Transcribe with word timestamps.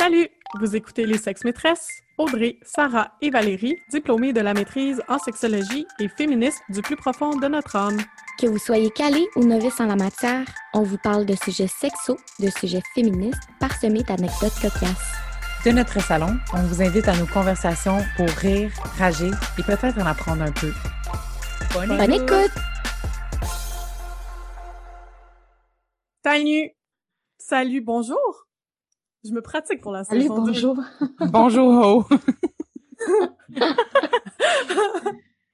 Salut! 0.00 0.30
Vous 0.58 0.76
écoutez 0.76 1.04
Les 1.04 1.18
Sexes 1.18 1.44
Maîtresses, 1.44 2.00
Audrey, 2.16 2.56
Sarah 2.62 3.12
et 3.20 3.28
Valérie, 3.28 3.76
diplômées 3.90 4.32
de 4.32 4.40
la 4.40 4.54
maîtrise 4.54 5.02
en 5.08 5.18
sexologie 5.18 5.86
et 5.98 6.08
féministes 6.08 6.62
du 6.70 6.80
plus 6.80 6.96
profond 6.96 7.36
de 7.36 7.46
notre 7.48 7.76
âme. 7.76 7.98
Que 8.40 8.46
vous 8.46 8.56
soyez 8.56 8.90
calé 8.90 9.28
ou 9.36 9.44
novice 9.44 9.78
en 9.78 9.84
la 9.84 9.96
matière, 9.96 10.46
on 10.72 10.84
vous 10.84 10.96
parle 10.96 11.26
de 11.26 11.34
sujets 11.34 11.66
sexos, 11.66 12.16
de 12.38 12.48
sujets 12.48 12.80
féministes, 12.94 13.42
parsemés 13.60 14.02
d'anecdotes 14.02 14.54
cocasses. 14.62 15.12
De 15.66 15.70
notre 15.70 16.00
salon, 16.00 16.34
on 16.54 16.62
vous 16.62 16.80
invite 16.80 17.06
à 17.06 17.14
nos 17.18 17.26
conversations 17.26 17.98
pour 18.16 18.28
rire, 18.30 18.70
rager 18.96 19.30
et 19.58 19.62
peut-être 19.62 19.98
en 19.98 20.06
apprendre 20.06 20.44
un 20.44 20.52
peu. 20.52 20.72
Bonne, 21.74 21.98
Bonne 21.98 22.12
écoute! 22.14 22.54
Salut! 26.24 26.70
Salut, 27.36 27.82
bonjour! 27.82 28.49
Je 29.22 29.32
me 29.32 29.42
pratique 29.42 29.82
pour 29.82 29.92
la 29.92 30.02
saison 30.04 30.34
bonjour. 30.34 30.78
bonjour. 31.30 32.08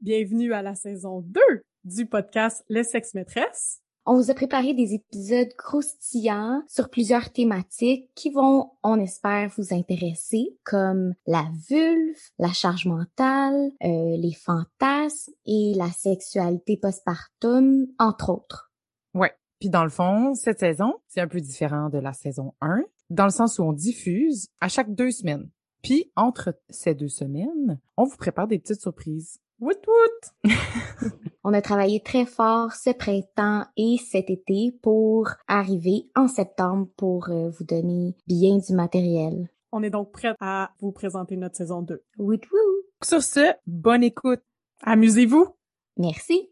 Bienvenue 0.00 0.52
à 0.52 0.62
la 0.62 0.76
saison 0.76 1.22
2 1.22 1.40
du 1.82 2.06
podcast 2.06 2.64
Les 2.68 2.84
Sex 2.84 3.14
Maîtresses. 3.14 3.80
On 4.06 4.14
vous 4.14 4.30
a 4.30 4.34
préparé 4.34 4.74
des 4.74 4.94
épisodes 4.94 5.52
croustillants 5.56 6.62
sur 6.68 6.88
plusieurs 6.88 7.32
thématiques 7.32 8.08
qui 8.14 8.30
vont, 8.30 8.70
on 8.84 9.00
espère, 9.00 9.50
vous 9.58 9.74
intéresser, 9.74 10.56
comme 10.62 11.14
la 11.26 11.44
vulve, 11.68 12.16
la 12.38 12.52
charge 12.52 12.86
mentale, 12.86 13.72
euh, 13.82 14.16
les 14.16 14.34
fantasmes 14.34 15.32
et 15.46 15.74
la 15.74 15.90
sexualité 15.90 16.76
postpartum, 16.76 17.88
entre 17.98 18.30
autres. 18.30 18.70
Ouais. 19.14 19.32
Puis 19.60 19.70
dans 19.70 19.84
le 19.84 19.90
fond, 19.90 20.34
cette 20.34 20.60
saison, 20.60 20.94
c'est 21.08 21.20
un 21.20 21.28
peu 21.28 21.40
différent 21.40 21.88
de 21.88 21.98
la 21.98 22.12
saison 22.12 22.54
1 22.60 22.82
dans 23.10 23.24
le 23.24 23.30
sens 23.30 23.58
où 23.58 23.62
on 23.62 23.72
diffuse 23.72 24.48
à 24.60 24.68
chaque 24.68 24.94
deux 24.94 25.10
semaines. 25.10 25.48
Puis, 25.82 26.10
entre 26.16 26.58
ces 26.68 26.94
deux 26.94 27.08
semaines, 27.08 27.80
on 27.96 28.04
vous 28.04 28.16
prépare 28.16 28.48
des 28.48 28.58
petites 28.58 28.80
surprises. 28.80 29.40
Wout 29.60 29.78
wout! 29.86 30.50
on 31.44 31.52
a 31.52 31.62
travaillé 31.62 32.00
très 32.00 32.26
fort 32.26 32.72
ce 32.72 32.90
printemps 32.90 33.64
et 33.76 33.96
cet 33.98 34.30
été 34.30 34.72
pour 34.82 35.30
arriver 35.48 36.08
en 36.14 36.28
septembre 36.28 36.88
pour 36.96 37.28
euh, 37.28 37.50
vous 37.50 37.64
donner 37.64 38.14
bien 38.26 38.58
du 38.58 38.72
matériel. 38.74 39.48
On 39.72 39.82
est 39.82 39.90
donc 39.90 40.12
prêt 40.12 40.34
à 40.40 40.70
vous 40.80 40.92
présenter 40.92 41.36
notre 41.36 41.56
saison 41.56 41.82
2. 41.82 42.02
Wout 42.18 42.34
wout! 42.34 42.84
Sur 43.02 43.22
ce, 43.22 43.52
bonne 43.66 44.04
écoute! 44.04 44.42
Amusez-vous! 44.82 45.48
Merci! 45.96 46.50